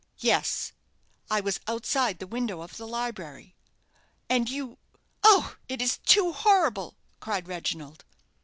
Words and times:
"Yes, 0.17 0.71
I 1.29 1.41
was 1.41 1.59
outside 1.67 2.17
the 2.17 2.25
window 2.25 2.61
of 2.61 2.75
the 2.77 2.87
library." 2.87 3.53
"And 4.31 4.49
you! 4.49 4.79
oh, 5.23 5.57
it 5.69 5.79
is 5.79 5.99
too 5.99 6.33
horrible," 6.33 6.95
cried 7.19 7.47
Reginald. 7.47 8.03